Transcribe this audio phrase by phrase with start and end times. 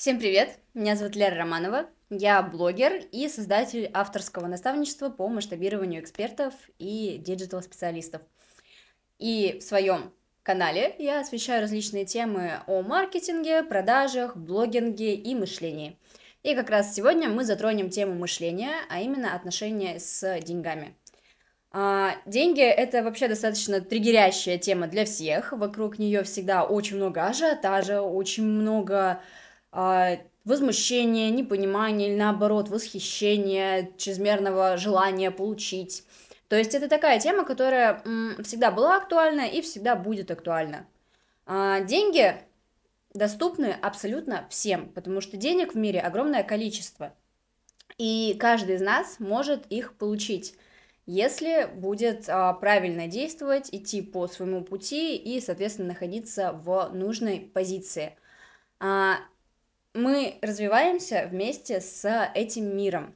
[0.00, 0.58] Всем привет!
[0.72, 1.84] Меня зовут Лера Романова.
[2.08, 8.22] Я блогер и создатель авторского наставничества по масштабированию экспертов и digital -специалистов.
[9.18, 10.10] И в своем
[10.42, 15.98] канале я освещаю различные темы о маркетинге, продажах, блогинге и мышлении.
[16.42, 20.94] И как раз сегодня мы затронем тему мышления, а именно отношения с деньгами.
[21.72, 25.52] А, деньги это вообще достаточно триггерящая тема для всех.
[25.52, 29.20] Вокруг нее всегда очень много ажиотажа, очень много
[29.72, 36.04] а, возмущения, непонимания или наоборот восхищения, чрезмерного желания получить.
[36.48, 38.02] То есть это такая тема, которая
[38.42, 40.86] всегда была актуальна и всегда будет актуальна.
[41.46, 42.34] А, деньги
[43.14, 47.14] доступны абсолютно всем, потому что денег в мире огромное количество.
[47.98, 50.54] И каждый из нас может их получить,
[51.06, 58.16] если будет а, правильно действовать, идти по своему пути и, соответственно, находиться в нужной позиции.
[59.94, 63.14] Мы развиваемся вместе с этим миром.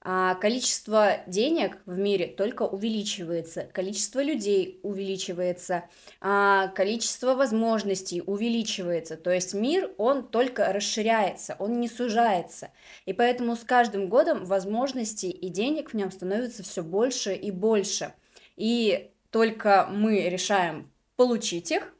[0.00, 5.84] А количество денег в мире только увеличивается, количество людей увеличивается,
[6.20, 9.16] а количество возможностей увеличивается.
[9.16, 12.70] То есть мир, он только расширяется, он не сужается.
[13.06, 18.14] И поэтому с каждым годом возможностей и денег в нем становится все больше и больше.
[18.56, 21.92] И только мы решаем получить их,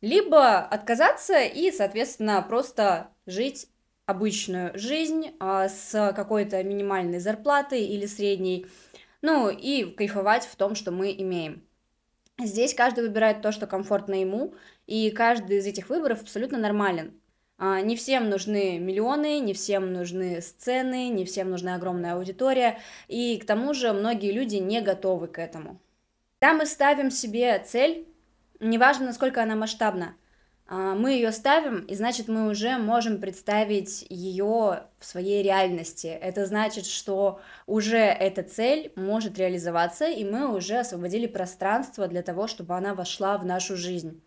[0.00, 3.68] либо отказаться и, соответственно, просто жить
[4.06, 8.66] обычную жизнь а, с какой-то минимальной зарплатой или средней,
[9.22, 11.62] ну и кайфовать в том, что мы имеем.
[12.38, 14.54] Здесь каждый выбирает то, что комфортно ему,
[14.86, 17.18] и каждый из этих выборов абсолютно нормален.
[17.56, 23.38] А, не всем нужны миллионы, не всем нужны сцены, не всем нужна огромная аудитория, и
[23.38, 25.80] к тому же многие люди не готовы к этому.
[26.40, 28.06] Когда мы ставим себе цель,
[28.60, 30.16] неважно, насколько она масштабна,
[30.68, 36.06] мы ее ставим, и значит мы уже можем представить ее в своей реальности.
[36.06, 42.46] Это значит, что уже эта цель может реализоваться, и мы уже освободили пространство для того,
[42.46, 44.20] чтобы она вошла в нашу жизнь.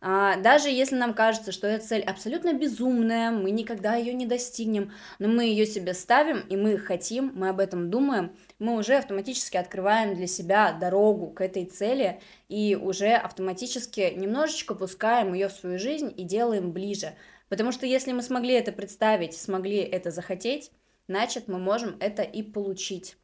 [0.00, 4.92] А, даже если нам кажется, что эта цель абсолютно безумная, мы никогда ее не достигнем,
[5.20, 9.56] но мы ее себе ставим, и мы хотим, мы об этом думаем, мы уже автоматически
[9.56, 15.80] открываем для себя дорогу к этой цели и уже автоматически немножечко пускаем ее в свою
[15.80, 17.16] жизнь и делаем ближе.
[17.48, 20.70] Потому что если мы смогли это представить, смогли это захотеть,
[21.08, 23.16] значит мы можем это и получить.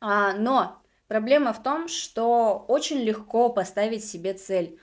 [0.00, 4.78] А, но проблема в том, что очень легко поставить себе цель.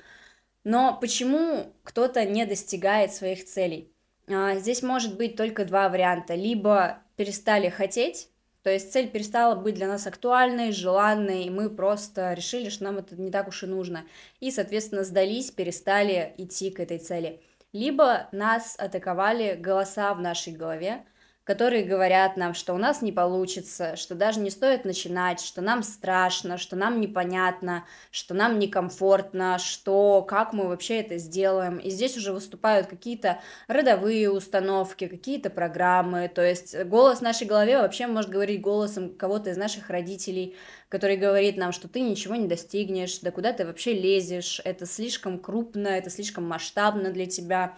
[0.65, 3.89] Но почему кто-то не достигает своих целей?
[4.27, 6.35] А, здесь может быть только два варианта.
[6.35, 8.30] Либо перестали хотеть,
[8.63, 12.99] то есть цель перестала быть для нас актуальной, желанной, и мы просто решили, что нам
[12.99, 14.05] это не так уж и нужно.
[14.39, 17.41] И, соответственно, сдались, перестали идти к этой цели.
[17.73, 21.05] Либо нас атаковали голоса в нашей голове,
[21.43, 25.81] которые говорят нам, что у нас не получится, что даже не стоит начинать, что нам
[25.81, 31.77] страшно, что нам непонятно, что нам некомфортно, что как мы вообще это сделаем.
[31.77, 37.79] И здесь уже выступают какие-то родовые установки, какие-то программы, то есть голос в нашей голове
[37.79, 40.55] вообще может говорить голосом кого-то из наших родителей,
[40.89, 45.39] который говорит нам, что ты ничего не достигнешь, да куда ты вообще лезешь, это слишком
[45.39, 47.77] крупно, это слишком масштабно для тебя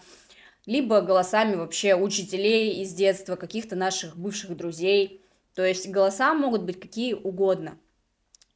[0.66, 5.22] либо голосами вообще учителей из детства, каких-то наших бывших друзей.
[5.56, 7.78] То есть голоса могут быть какие угодно.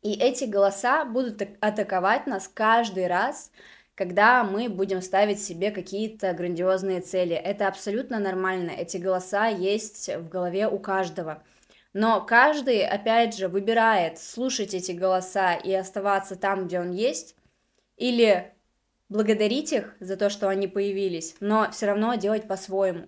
[0.02, 3.52] И эти голоса будут атаковать нас каждый раз,
[3.96, 7.36] когда мы будем ставить себе какие-то грандиозные цели.
[7.36, 8.72] Это абсолютно нормально.
[8.72, 11.44] Эти голоса есть в голове у каждого.
[11.94, 17.36] Но каждый, опять же, выбирает слушать эти голоса и оставаться там, где он есть,
[17.96, 18.54] или
[19.10, 23.08] благодарить их за то, что они появились, но все равно делать по-своему.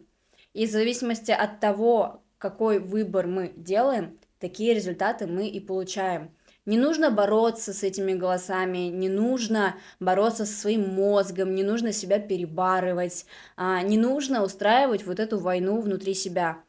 [0.53, 6.33] И в зависимости от того, какой выбор мы делаем, такие результаты мы и получаем.
[6.65, 12.19] Не нужно бороться с этими голосами, не нужно бороться со своим мозгом, не нужно себя
[12.19, 16.63] перебарывать, а, не нужно устраивать вот эту войну внутри себя.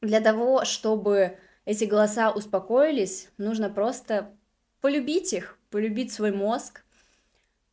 [0.00, 4.34] Для того, чтобы эти голоса успокоились, нужно просто
[4.80, 6.84] полюбить их, полюбить свой мозг,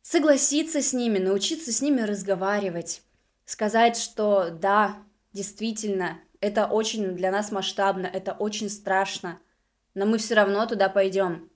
[0.02, 3.02] согласиться с ними, научиться с ними разговаривать,
[3.44, 4.98] сказать, что да,
[5.32, 9.40] действительно, это очень для нас масштабно, это очень страшно,
[9.94, 11.50] но мы все равно туда пойдем.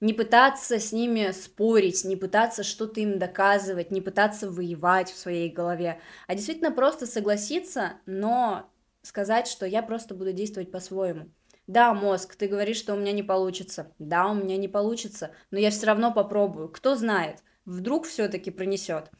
[0.00, 5.50] Не пытаться с ними спорить, не пытаться что-то им доказывать, не пытаться воевать в своей
[5.50, 8.70] голове, а действительно просто согласиться, но
[9.02, 11.30] сказать, что я просто буду действовать по-своему.
[11.66, 13.92] Да, мозг, ты говоришь, что у меня не получится.
[13.98, 16.68] Да, у меня не получится, но я все равно попробую.
[16.68, 17.42] Кто знает?
[17.66, 19.10] Вдруг все-таки пронесет.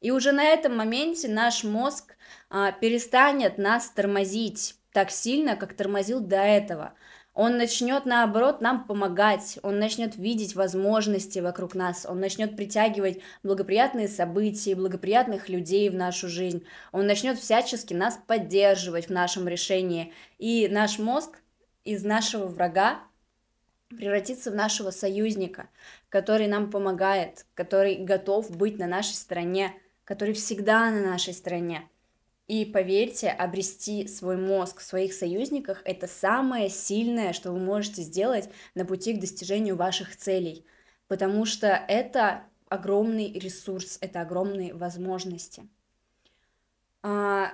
[0.00, 2.16] И уже на этом моменте наш мозг
[2.50, 6.94] а, перестанет нас тормозить так сильно, как тормозил до этого.
[7.34, 14.06] Он начнет, наоборот, нам помогать, он начнет видеть возможности вокруг нас, он начнет притягивать благоприятные
[14.06, 20.68] события, благоприятных людей в нашу жизнь, он начнет всячески нас поддерживать в нашем решении, и
[20.68, 21.40] наш мозг
[21.82, 23.00] из нашего врага
[23.88, 25.68] превратится в нашего союзника,
[26.08, 29.72] который нам помогает, который готов быть на нашей стороне,
[30.04, 31.88] который всегда на нашей стороне.
[32.46, 38.50] И поверьте, обрести свой мозг в своих союзниках– это самое сильное, что вы можете сделать
[38.74, 40.66] на пути к достижению ваших целей,
[41.08, 45.66] потому что это огромный ресурс, это огромные возможности.
[47.02, 47.52] А,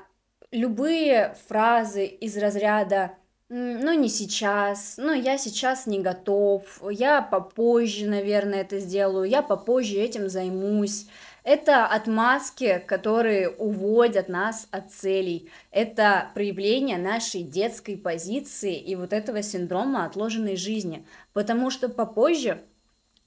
[0.50, 3.12] любые фразы из разряда
[3.50, 9.97] ну, не сейчас, ну, я сейчас не готов, я попозже, наверное, это сделаю, я попозже
[9.97, 11.06] этим займусь,
[11.43, 15.50] это отмазки, которые уводят нас от целей.
[15.70, 21.06] Это проявление нашей детской позиции и вот этого синдрома отложенной жизни.
[21.32, 22.62] Потому что попозже,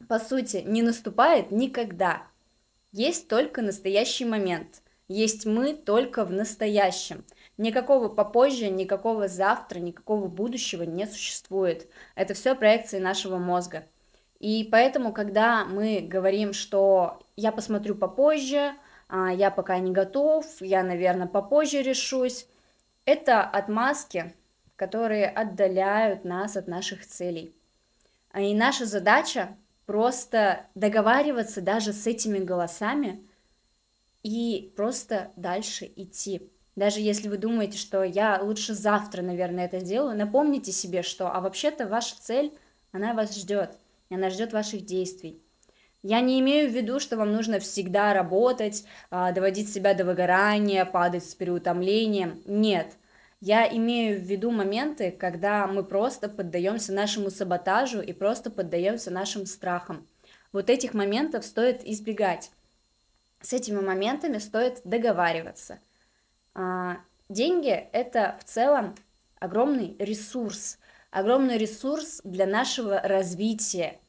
[0.07, 2.23] по сути, не наступает никогда.
[2.91, 4.83] Есть только настоящий момент.
[5.07, 7.25] Есть мы только в настоящем.
[7.57, 11.87] Никакого попозже, никакого завтра, никакого будущего не существует.
[12.15, 13.85] Это все проекции нашего мозга.
[14.39, 18.73] И поэтому, когда мы говорим, что я посмотрю попозже,
[19.07, 22.47] а, я пока не готов, я, наверное, попозже решусь,
[23.05, 24.33] это отмазки,
[24.75, 27.55] которые отдаляют нас от наших целей.
[28.31, 29.55] А и наша задача
[29.85, 33.23] просто договариваться даже с этими голосами
[34.23, 36.49] и просто дальше идти.
[36.75, 41.39] Даже если вы думаете, что я лучше завтра, наверное, это сделаю, напомните себе, что а
[41.39, 42.51] вообще-то ваша цель,
[42.91, 43.77] она вас ждет
[44.13, 45.41] она ждет ваших действий.
[46.01, 50.83] Я не имею в виду, что вам нужно всегда работать, а, доводить себя до выгорания,
[50.85, 52.41] падать с переутомлением.
[52.45, 52.97] Нет.
[53.39, 59.45] Я имею в виду моменты, когда мы просто поддаемся нашему саботажу и просто поддаемся нашим
[59.45, 60.05] страхам.
[60.51, 62.51] Вот этих моментов стоит избегать.
[63.41, 65.79] С этими моментами стоит договариваться.
[66.55, 66.97] А,
[67.29, 68.95] деньги– это в целом
[69.39, 70.77] огромный ресурс,
[71.11, 73.99] огромный ресурс для нашего развития,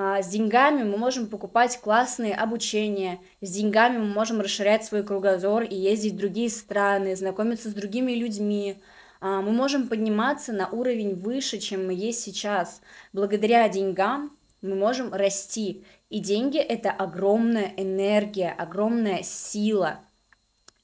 [0.00, 5.64] а, с деньгами мы можем покупать классные обучения, с деньгами мы можем расширять свой кругозор
[5.64, 8.80] и ездить в другие страны, знакомиться с другими людьми.
[9.20, 12.80] А, мы можем подниматься на уровень выше, чем мы есть сейчас.
[13.12, 14.30] Благодаря деньгам
[14.62, 15.82] мы можем расти.
[16.10, 19.98] И деньги– это огромная энергия, огромная сила.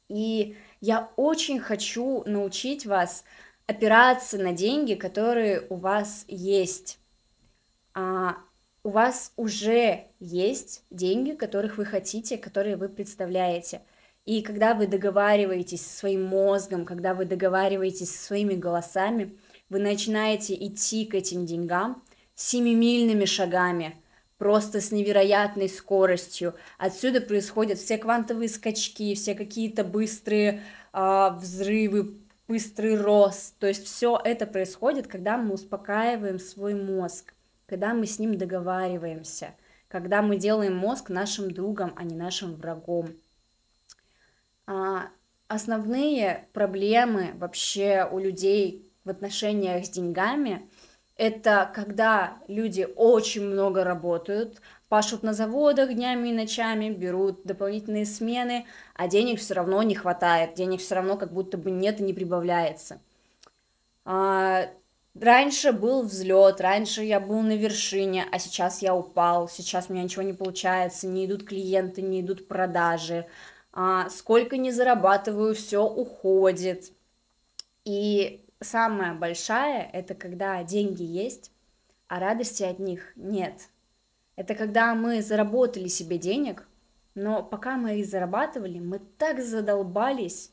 [0.09, 3.25] И я очень хочу научить вас
[3.67, 6.99] опираться на деньги, которые у вас есть.
[7.95, 8.37] А,
[8.83, 13.81] у вас уже есть деньги, которых вы хотите, которые вы представляете.
[14.27, 19.39] И когда вы договариваетесь со своим мозгом, когда вы договариваетесь со своими голосами,
[19.69, 22.03] вы начинаете идти к этим деньгам
[22.35, 24.03] семимильными шагами,
[24.39, 26.55] просто с невероятной скоростью.
[26.79, 32.15] Отсюда происходят все квантовые скачки, все какие-то быстрые э, взрывы,
[32.49, 33.57] быстрый рост.
[33.59, 37.35] То есть все это происходит, когда мы успокаиваем свой мозг
[37.67, 39.55] когда мы с ним договариваемся,
[39.89, 43.15] когда мы делаем мозг нашим другом, а не нашим врагом.
[44.67, 45.09] А,
[45.49, 50.69] основные проблемы вообще у людей в отношениях с деньгами
[51.17, 58.67] это когда люди очень много работают, пашут на заводах днями и ночами, берут дополнительные смены,
[58.95, 62.15] а денег все равно не хватает, денег все равно как будто бы нет и не
[62.15, 63.01] прибавляется.
[64.05, 64.69] А,
[65.21, 70.03] Раньше был взлет, раньше я был на вершине, а сейчас я упал, сейчас у меня
[70.03, 73.27] ничего не получается, не идут клиенты, не идут продажи,
[73.73, 76.93] а, сколько не зарабатываю, все уходит.
[77.85, 81.51] И самая большая это когда деньги есть,
[82.09, 83.69] а радости от них нет.
[84.37, 86.67] Это когда мы заработали себе денег,
[87.15, 90.51] но пока мы их зарабатывали, мы так задолбались,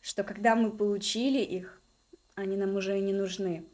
[0.00, 1.80] что когда мы получили их,
[2.34, 3.64] они нам уже и не нужны.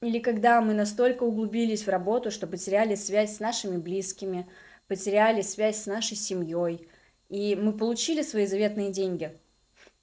[0.00, 4.48] Или когда мы настолько углубились в работу, что потеряли связь с нашими близкими,
[4.88, 6.88] потеряли связь с нашей семьей,
[7.28, 9.38] и мы получили свои заветные деньги,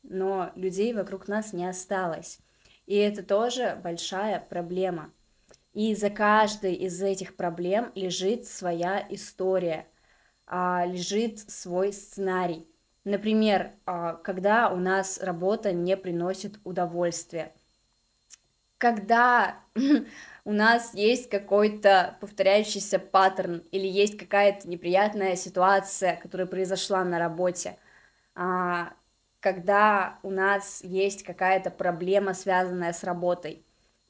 [0.03, 2.39] но людей вокруг нас не осталось.
[2.85, 5.11] И это тоже большая проблема.
[5.73, 9.87] И за каждой из этих проблем лежит своя история,
[10.47, 12.67] а, лежит свой сценарий.
[13.03, 17.53] Например, а, когда у нас работа не приносит удовольствия–
[18.79, 19.59] когда
[20.45, 27.77] у нас есть какой-то повторяющийся паттерн или есть какая-то неприятная ситуация, которая произошла на работе,
[28.33, 28.93] а,
[29.39, 33.63] когда у нас есть какая-то проблема, связанная с работой.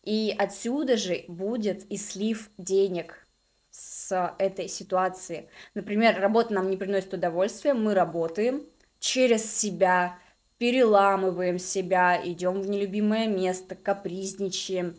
[0.03, 3.27] И отсюда же будет и слив денег
[3.69, 5.49] с этой ситуации.
[5.73, 8.63] Например, работа нам не приносит удовольствия, мы работаем
[8.99, 10.17] через себя,
[10.57, 14.95] переламываем себя, идем в нелюбимое место, капризничаем,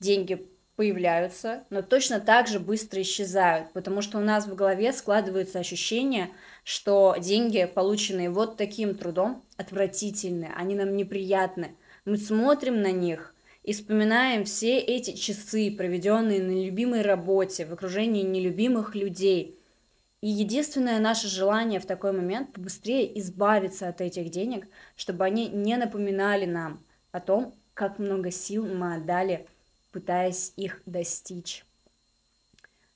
[0.00, 0.46] деньги
[0.80, 6.30] появляются, но точно так же быстро исчезают, потому что у нас в голове складывается ощущение,
[6.64, 11.76] что деньги, полученные вот таким трудом, отвратительны, они нам неприятны.
[12.06, 18.22] Мы смотрим на них и вспоминаем все эти часы, проведенные на любимой работе, в окружении
[18.22, 19.58] нелюбимых людей.
[20.22, 25.76] И единственное наше желание в такой момент побыстрее избавиться от этих денег, чтобы они не
[25.76, 26.82] напоминали нам
[27.12, 29.46] о том, как много сил мы отдали
[29.92, 31.64] пытаясь их достичь.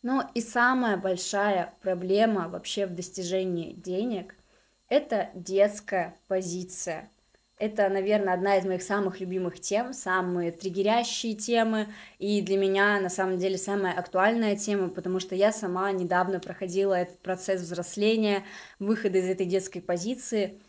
[0.02, 4.34] Но и самая большая проблема вообще в достижении денег–
[4.88, 7.10] это детская позиция.
[7.56, 11.86] Это, наверное, одна из моих самых любимых тем, самые триггерящие темы,
[12.18, 16.94] и для меня, на самом деле, самая актуальная тема, потому что я сама недавно проходила
[16.94, 18.44] этот процесс взросления,
[18.78, 20.60] выхода из этой детской позиции,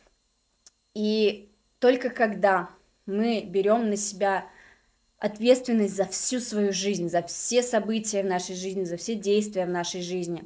[0.94, 2.70] и только когда
[3.06, 4.46] мы берем на себя
[5.26, 9.70] ответственность за всю свою жизнь, за все события в нашей жизни, за все действия в
[9.70, 10.44] нашей жизни.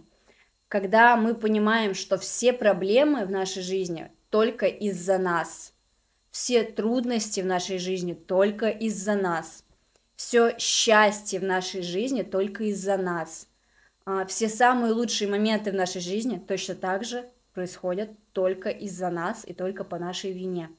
[0.70, 5.74] Когда мы понимаем, что все проблемы в нашей жизни только из-за нас,
[6.32, 9.66] все трудности в нашей жизни только из-за нас,
[10.16, 13.48] все счастье в нашей жизни только из-за нас,
[14.06, 19.44] а все самые лучшие моменты в нашей жизни точно так же происходят только из-за нас
[19.46, 20.70] и только по нашей вине.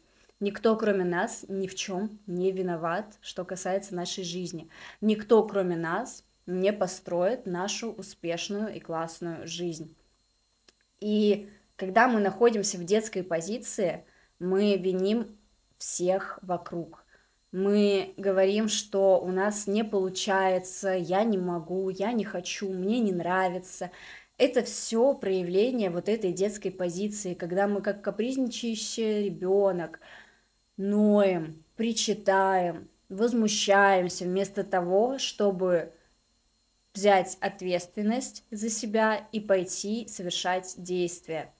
[0.40, 4.70] Никто, кроме нас, ни в чем не виноват, что касается нашей жизни.
[5.02, 9.94] Никто, кроме нас, не построит нашу успешную и классную жизнь.
[11.00, 14.04] И когда мы находимся в детской позиции,
[14.38, 15.38] мы виним
[15.78, 17.04] всех вокруг.
[17.52, 23.12] Мы говорим, что у нас не получается, я не могу, я не хочу, мне не
[23.12, 23.90] нравится.
[24.38, 30.00] Это все проявление вот этой детской позиции, когда мы как капризничающий ребенок,
[30.80, 35.92] ноем, причитаем, возмущаемся вместо того, чтобы
[36.94, 41.52] взять ответственность за себя и пойти совершать действия.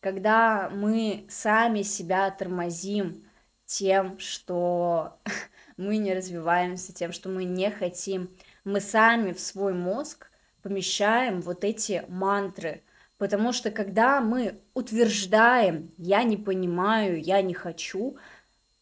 [0.00, 3.24] Когда мы сами себя тормозим
[3.64, 5.18] тем, что
[5.76, 8.30] мы не развиваемся, тем, что мы не хотим,
[8.64, 10.30] мы сами в свой мозг
[10.62, 12.82] помещаем вот эти мантры,
[13.18, 18.16] потому что когда мы утверждаем «я не понимаю», «я не хочу»,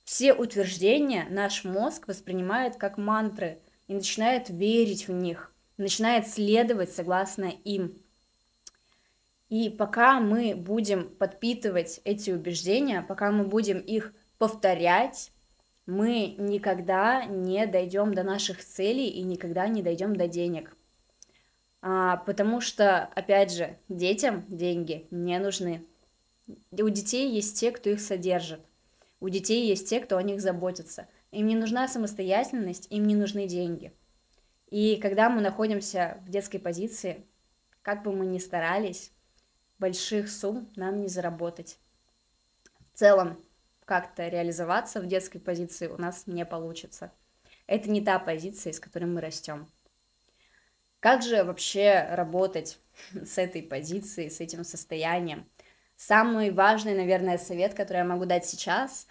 [0.05, 3.59] все утверждения наш мозг воспринимает как мантры
[3.89, 7.97] и начинает верить в них, начинает следовать согласно им.
[9.49, 15.31] И пока мы будем подпитывать эти убеждения, пока мы будем их повторять,
[15.87, 20.75] мы никогда не дойдем до наших целей и никогда не дойдем до денег.
[21.83, 25.85] А, потому что, опять же, детям деньги не нужны.
[26.73, 28.61] У детей есть те, кто их содержит.
[29.21, 31.09] У детей есть те, кто о них заботится.
[31.31, 33.93] Им не нужна самостоятельность, им не нужны деньги.
[34.69, 37.25] И когда мы находимся в детской позиции,
[37.83, 39.13] как бы мы ни старались,
[39.79, 41.79] больших сумм нам не заработать.
[42.93, 43.43] В целом,
[43.85, 47.13] как-то реализоваться в детской позиции у нас не получится.
[47.67, 49.69] Это не та позиция, из которой мы растем.
[51.01, 52.79] Как же вообще работать
[53.13, 55.47] с этой позицией, с этим состоянием?
[55.97, 59.07] Самый важный, наверное, совет, который я могу дать сейчас,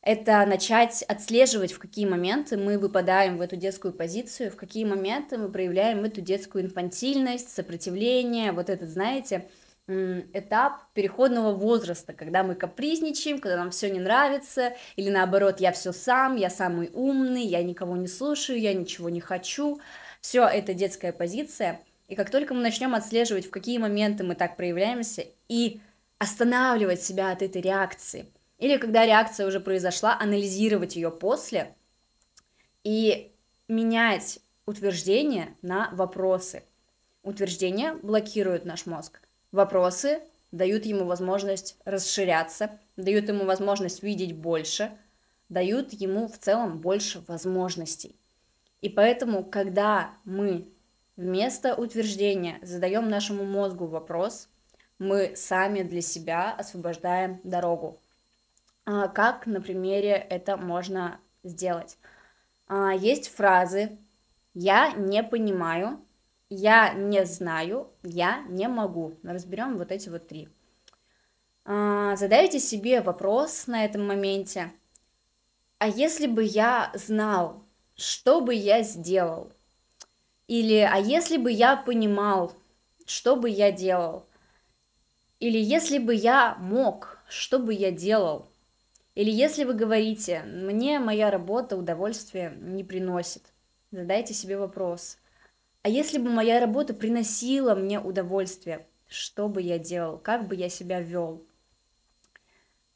[0.00, 5.38] это начать отслеживать, в какие моменты мы выпадаем в эту детскую позицию, в какие моменты
[5.38, 9.48] мы проявляем эту детскую инфантильность, сопротивление, вот этот, знаете,
[9.86, 15.92] этап переходного возраста, когда мы капризничаем, когда нам все не нравится, или наоборот, я все
[15.92, 19.80] сам, я самый умный, я никого не слушаю, я ничего не хочу.
[20.20, 21.80] Все это детская позиция.
[22.08, 25.80] И как только мы начнем отслеживать, в какие моменты мы так проявляемся, и
[26.22, 28.26] останавливать себя от этой реакции.
[28.58, 31.74] Или когда реакция уже произошла, анализировать ее после
[32.84, 33.32] и
[33.66, 36.62] менять утверждения на вопросы.
[37.24, 39.20] Утверждения блокируют наш мозг.
[39.50, 40.20] Вопросы
[40.52, 44.92] дают ему возможность расширяться, дают ему возможность видеть больше,
[45.48, 48.14] дают ему в целом больше возможностей.
[48.80, 50.68] И поэтому, когда мы
[51.16, 54.48] вместо утверждения задаем нашему мозгу вопрос,
[55.02, 57.98] мы сами для себя освобождаем дорогу.
[58.84, 61.98] А как на примере это можно сделать?
[62.68, 63.98] А, есть фразы
[64.54, 66.00] «я не понимаю»,
[66.48, 69.14] «я не знаю», «я не могу».
[69.24, 70.48] Разберем вот эти вот три.
[71.64, 74.72] А, задайте себе вопрос на этом моменте.
[75.78, 77.64] А если бы я знал,
[77.96, 79.52] что бы я сделал?
[80.46, 82.52] Или а если бы я понимал,
[83.04, 84.26] что бы я делал?
[85.42, 88.48] Или если бы я мог, что бы я делал?
[89.16, 93.42] Или если вы говорите, мне моя работа удовольствие не приносит,
[93.90, 95.18] задайте себе вопрос.
[95.82, 100.68] А если бы моя работа приносила мне удовольствие, что бы я делал, как бы я
[100.68, 101.44] себя вел?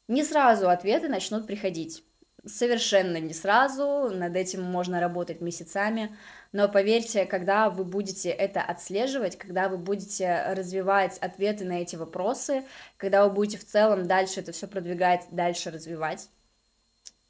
[0.07, 2.05] Не сразу ответы начнут приходить
[2.47, 6.15] совершенно не сразу, над этим можно работать месяцами,
[6.51, 12.63] но поверьте, когда вы будете это отслеживать, когда вы будете развивать ответы на эти вопросы,
[12.97, 16.29] когда вы будете в целом дальше это все продвигать, дальше развивать,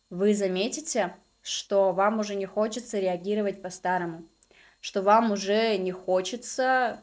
[0.09, 4.23] вы заметите, что вам уже не хочется реагировать по-старому,
[4.79, 7.01] что вам уже не хочется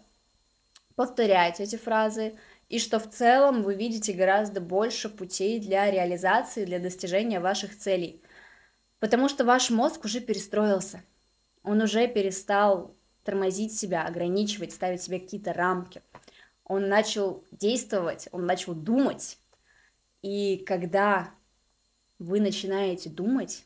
[0.97, 2.35] повторять эти фразы,
[2.69, 8.23] и что в целом вы видите гораздо больше путей для реализации, для достижения ваших целей.
[9.01, 11.03] Потому что ваш мозг уже перестроился,
[11.63, 12.95] он уже перестал
[13.25, 16.03] тормозить себя, ограничивать, ставить себе какие-то рамки.
[16.65, 19.39] Он начал действовать, он начал думать.
[20.23, 21.31] И когда
[22.19, 23.65] вы начинаете думать,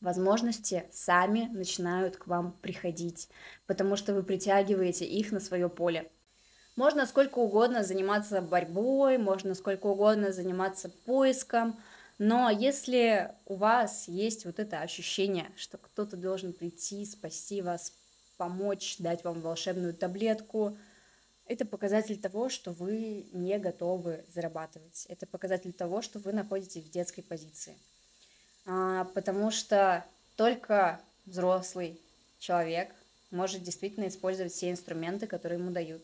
[0.00, 3.28] возможности сами начинают к вам приходить,
[3.66, 6.10] потому что вы притягиваете их на свое поле.
[6.74, 11.78] Можно сколько угодно заниматься борьбой, можно сколько угодно заниматься поиском,
[12.18, 17.92] но если у вас есть вот это ощущение, что кто-то должен прийти, спасти вас,
[18.38, 20.76] помочь, дать вам волшебную таблетку,
[21.46, 25.04] это показатель того, что вы не готовы зарабатывать.
[25.08, 27.76] Это показатель того, что вы находитесь в детской позиции.
[28.64, 30.04] А, потому что
[30.36, 32.00] только взрослый
[32.38, 32.94] человек
[33.30, 36.02] может действительно использовать все инструменты, которые ему дают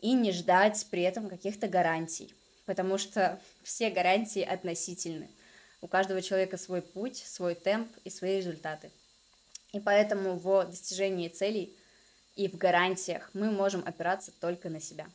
[0.00, 2.34] и не ждать при этом каких-то гарантий,
[2.66, 5.28] потому что все гарантии относительны.
[5.80, 8.90] У каждого человека свой путь, свой темп и свои результаты.
[9.72, 11.76] И поэтому в достижении целей
[12.34, 15.06] и в гарантиях мы можем опираться только на себя.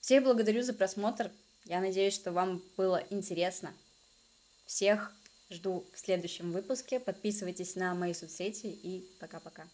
[0.00, 1.30] Всех благодарю за просмотр.
[1.64, 3.72] Я надеюсь, что вам было интересно.
[4.66, 5.12] Всех
[5.50, 7.00] жду в следующем выпуске.
[7.00, 9.66] Подписывайтесь на мои соцсети и пока-пока.